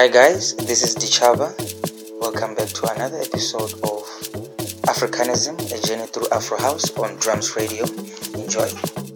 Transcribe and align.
Hi 0.00 0.08
guys, 0.08 0.56
this 0.56 0.82
is 0.82 0.96
Ditjhaba. 0.96 1.52
Welcome 2.22 2.54
back 2.54 2.68
to 2.68 2.90
another 2.90 3.18
episode 3.18 3.74
of 3.84 4.08
Africanism, 4.88 5.60
a 5.60 5.86
journey 5.86 6.06
through 6.06 6.26
Afro 6.32 6.56
House 6.56 6.90
on 6.96 7.16
Drums 7.16 7.54
Radio. 7.54 7.84
Enjoy. 8.32 9.09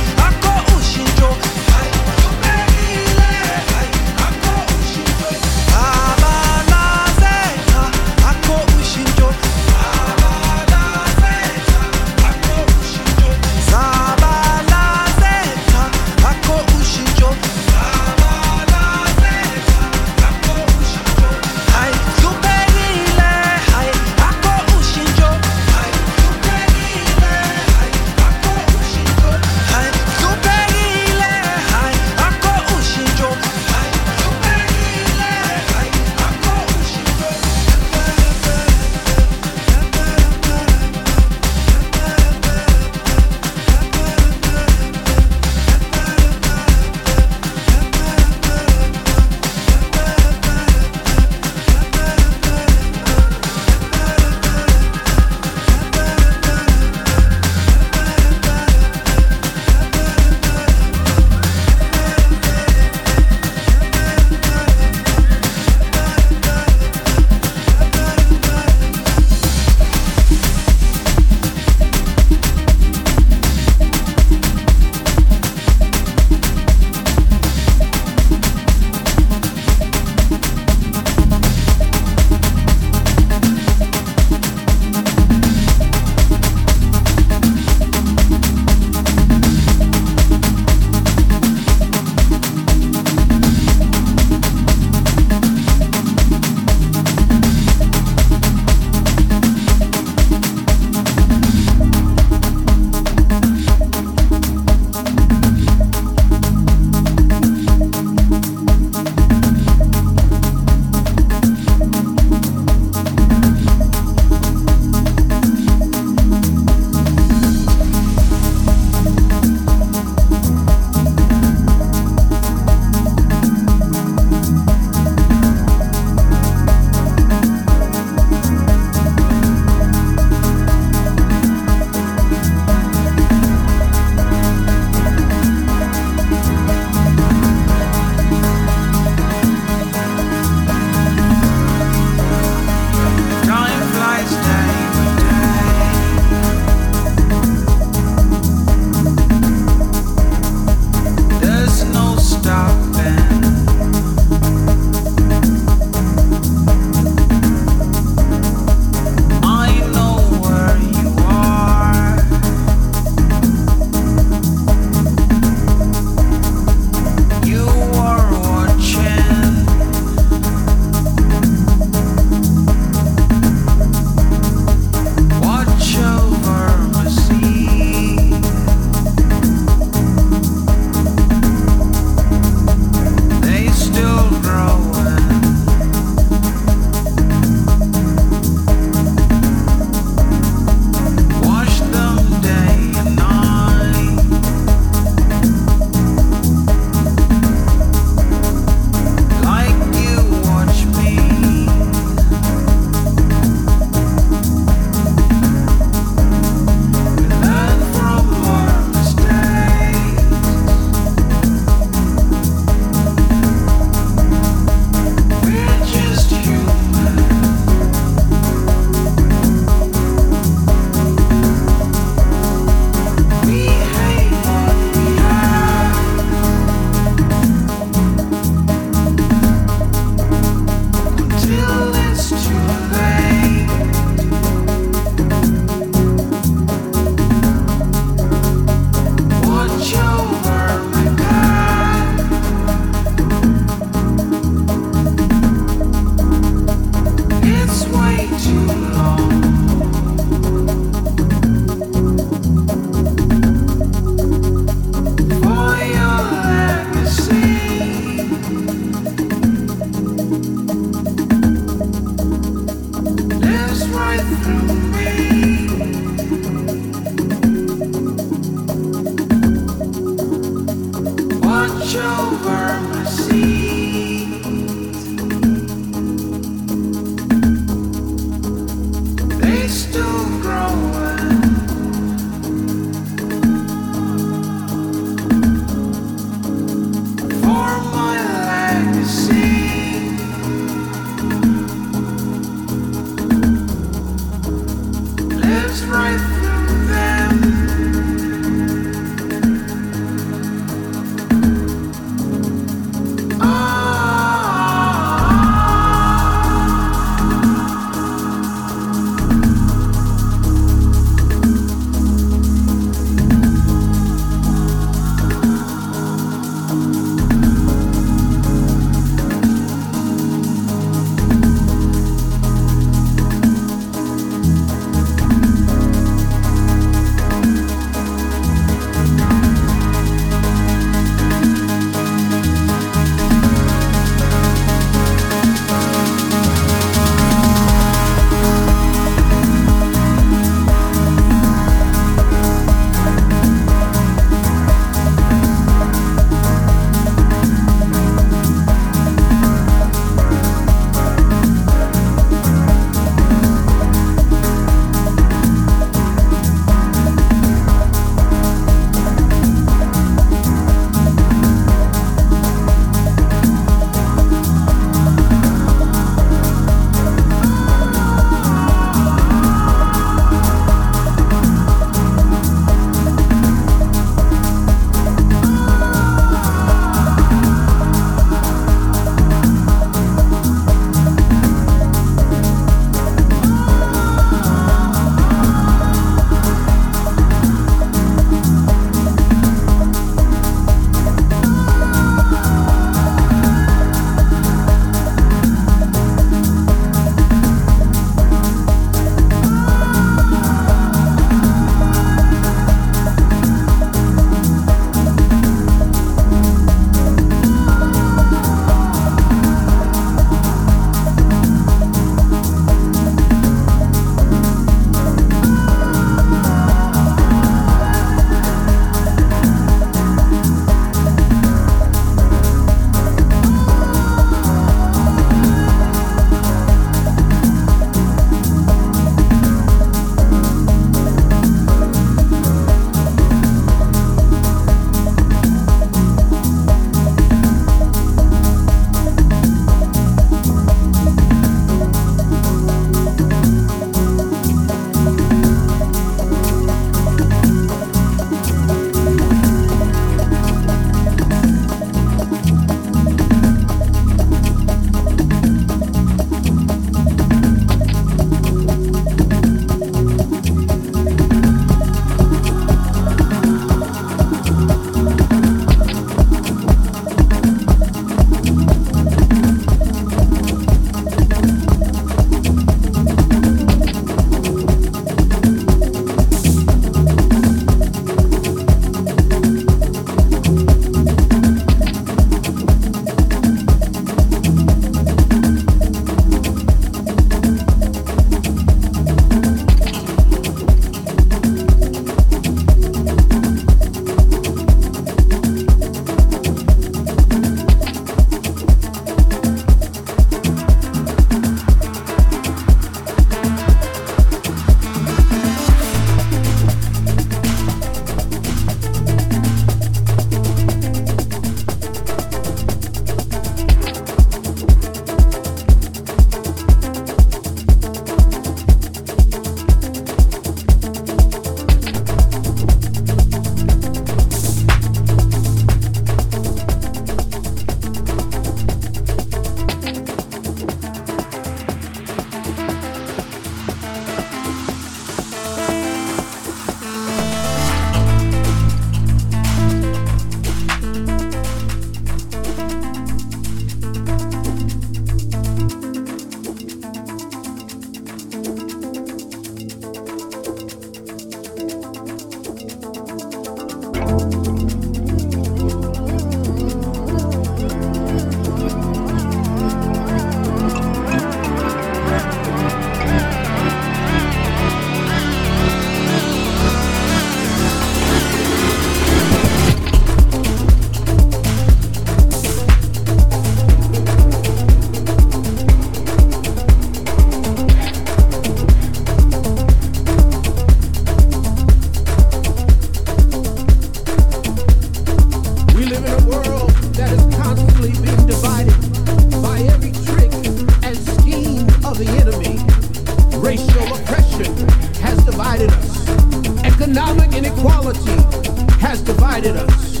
Divided 599.00 599.56
us. 599.56 600.00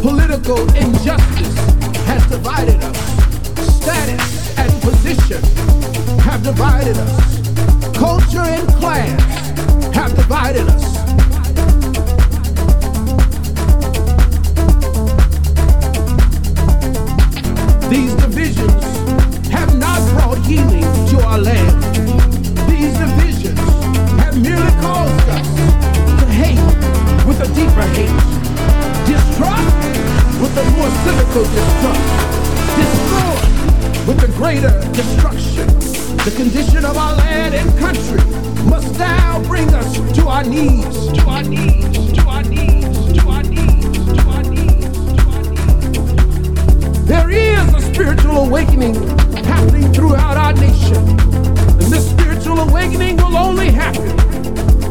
Political 0.00 0.60
injustice 0.74 1.54
has 2.06 2.26
divided 2.30 2.82
us. 2.82 2.98
Status 3.76 4.58
and 4.58 4.82
position 4.82 5.42
have 6.20 6.42
divided 6.42 6.96
us. 6.96 7.96
Culture 7.96 8.40
and 8.40 8.66
class 8.80 9.20
have 9.94 10.16
divided 10.16 10.66
us. 10.66 11.21
More 30.82 30.90
cynical 31.04 31.44
distrust, 31.44 32.10
destroy 32.74 33.38
with 34.06 34.18
a 34.24 34.32
greater 34.36 34.74
destruction. 34.90 35.66
The 36.24 36.32
condition 36.34 36.84
of 36.84 36.96
our 36.96 37.14
land 37.18 37.54
and 37.54 37.78
country 37.78 38.20
must 38.68 38.98
now 38.98 39.40
bring 39.44 39.72
us 39.74 39.94
to 40.16 40.26
our 40.26 40.42
knees, 40.42 41.06
to 41.12 41.22
our 41.28 41.44
knees, 41.44 42.12
to 42.14 42.22
our 42.26 42.42
knees, 42.42 43.12
to 43.14 43.28
our 43.28 43.42
knees, 43.44 43.92
to 44.18 44.26
our 44.26 44.42
knees, 44.42 44.92
to 44.98 45.30
our 45.30 45.42
knees. 45.44 45.86
There 47.06 47.30
is 47.30 47.74
a 47.74 47.80
spiritual 47.94 48.38
awakening 48.38 48.94
happening 49.44 49.92
throughout 49.92 50.36
our 50.36 50.52
nation. 50.54 50.96
And 50.96 51.92
this 51.94 52.10
spiritual 52.10 52.58
awakening 52.58 53.18
will 53.18 53.36
only 53.36 53.70
happen 53.70 54.10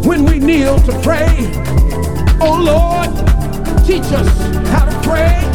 when 0.08 0.24
we 0.24 0.40
kneel 0.40 0.80
to 0.80 0.94
pray. 1.02 1.52
Oh 2.40 2.56
Lord, 2.64 3.12
teach 3.86 4.10
us 4.14 4.30
how 4.70 4.86
to 4.86 4.98
pray. 5.06 5.51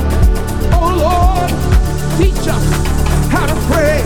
Lord, 0.97 1.51
teach 2.19 2.49
us 2.49 2.67
how 3.31 3.47
to 3.47 3.55
pray. 3.71 4.01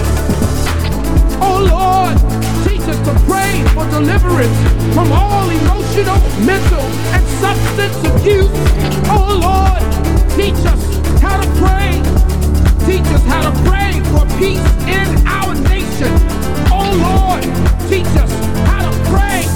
Oh 1.43 1.59
Lord, 1.71 2.17
teach 2.67 2.87
us 2.89 2.99
to 3.07 3.15
pray 3.31 3.65
for 3.75 3.85
deliverance 3.91 4.59
from 4.95 5.13
all 5.13 5.49
emotional, 5.49 6.19
mental, 6.45 6.85
and 7.15 7.25
substance 7.41 7.97
abuse. 8.11 8.51
Oh 9.09 9.39
Lord, 9.47 9.83
teach 10.37 10.61
us 10.67 10.83
how 11.21 11.41
to 11.41 11.49
pray. 11.63 12.03
Teach 12.87 13.07
us 13.15 13.25
how 13.25 13.43
to 13.49 13.53
pray 13.69 14.01
for 14.11 14.27
peace 14.39 14.67
in 14.89 15.07
our 15.27 15.55
nation. 15.55 16.13
Oh 16.73 16.91
Lord, 17.07 17.43
teach 17.89 18.13
us 18.19 18.33
how 18.67 18.83
to 18.89 18.93
pray. 19.11 19.47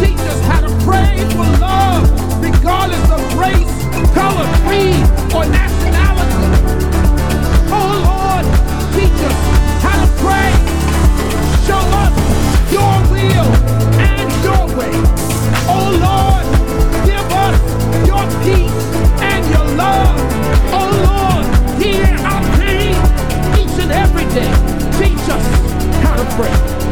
Teach 0.00 0.20
us 0.30 0.40
how 0.46 0.60
to 0.60 0.70
pray 0.84 1.16
for 1.34 1.46
love, 1.58 2.04
regardless 2.40 3.10
of 3.10 3.20
race, 3.38 3.74
color, 4.14 4.46
creed, 4.64 5.02
or 5.34 5.44
nationality 5.46 6.17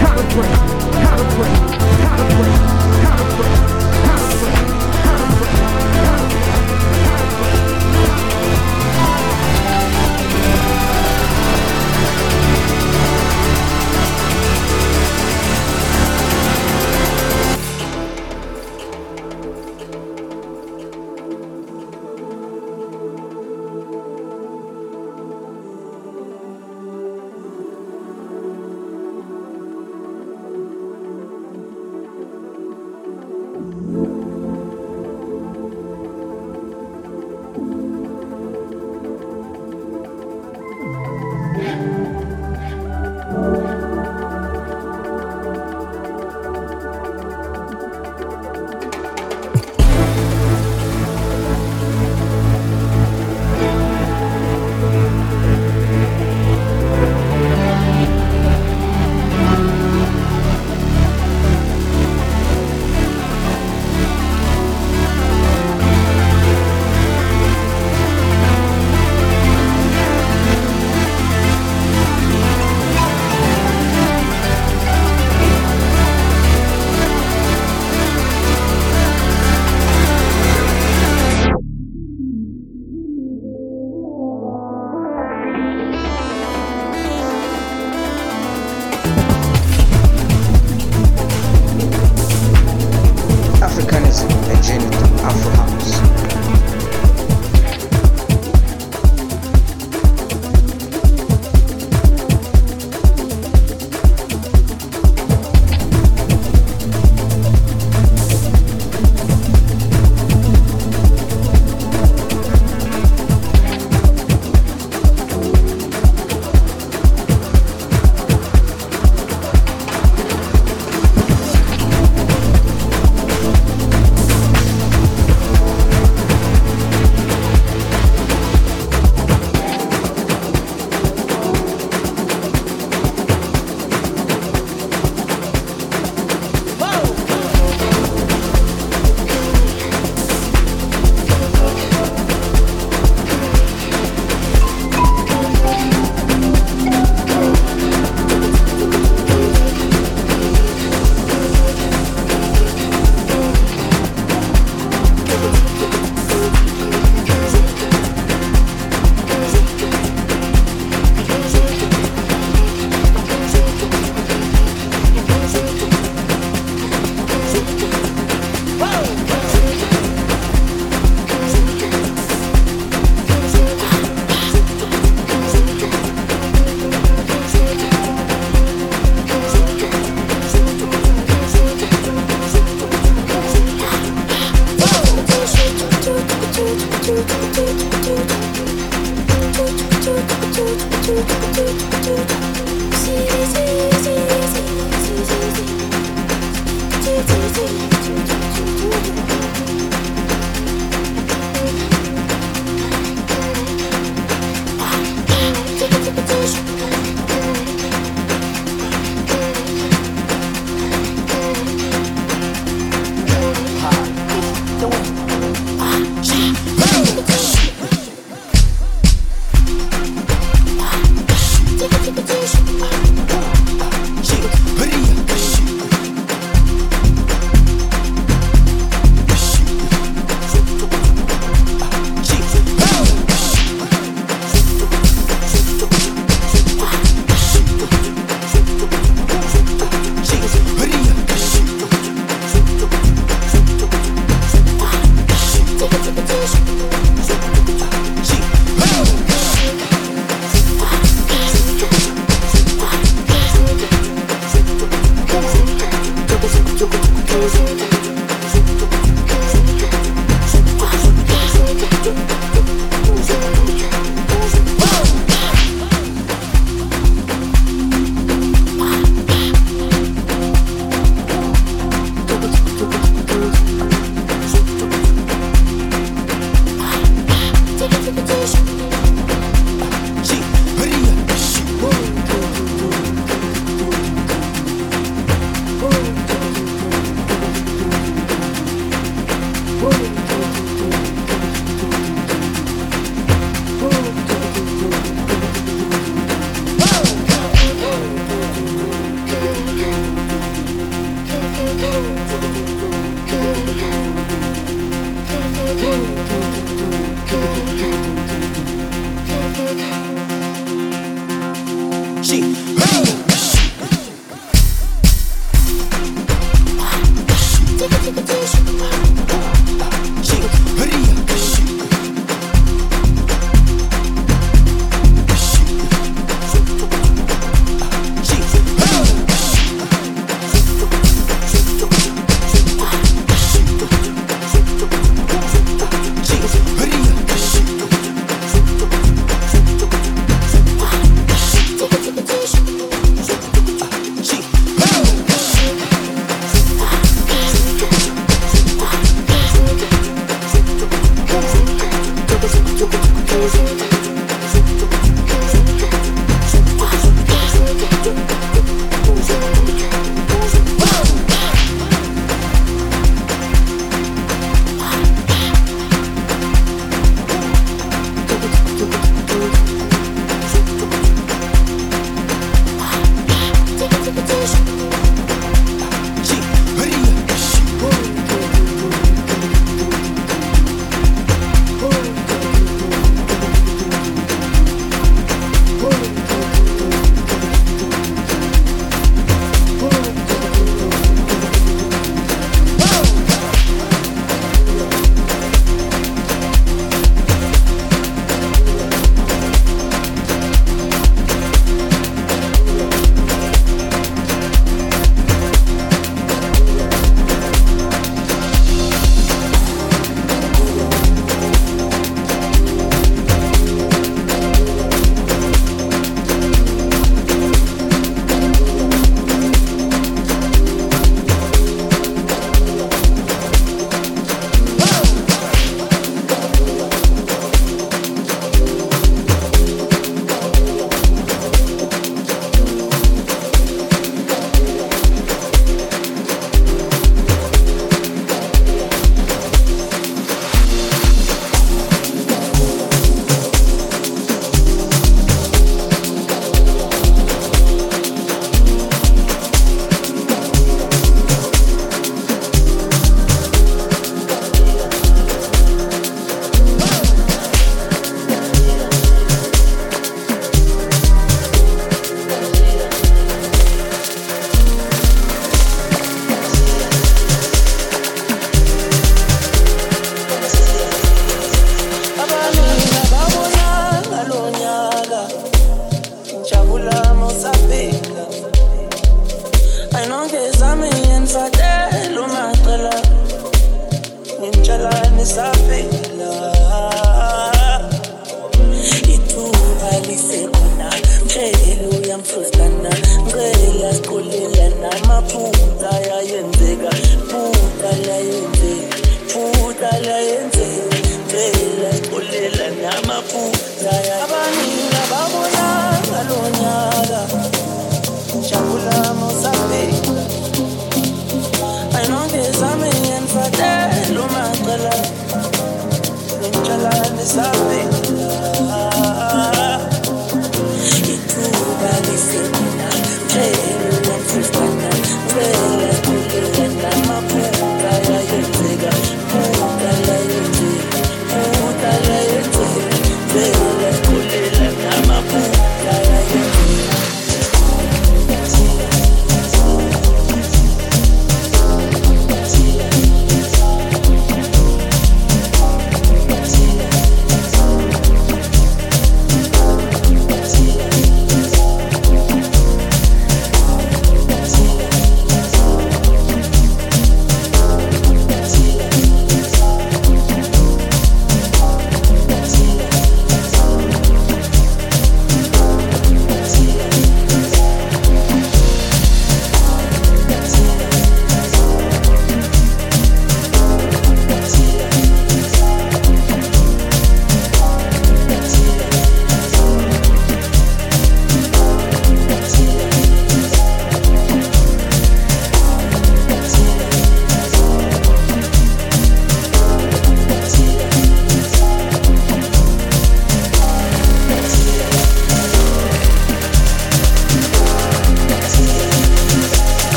how 0.00 0.14
to 0.14 0.24
pray, 0.34 0.48
how 1.02 1.16
to 1.16 1.24
pray, 1.36 1.48
how 2.02 2.16
to 2.16 2.34
pray, 2.36 2.50
how 3.02 3.16
to 3.16 3.42
pray. 3.42 3.67